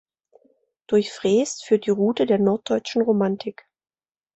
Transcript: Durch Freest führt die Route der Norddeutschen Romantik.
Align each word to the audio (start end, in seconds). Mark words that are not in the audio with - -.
Durch 0.87 1.13
Freest 1.13 1.63
führt 1.65 1.85
die 1.85 1.91
Route 1.91 2.25
der 2.25 2.39
Norddeutschen 2.39 3.03
Romantik. 3.03 3.67